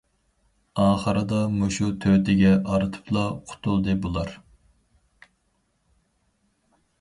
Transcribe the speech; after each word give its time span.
ئاخىردا 0.83 1.41
مۇشۇ 1.57 1.89
تۆتىگە 2.05 2.53
ئارتىپلا 2.71 3.27
قۇتۇلدى 3.51 3.95
بۇلار. 4.07 4.33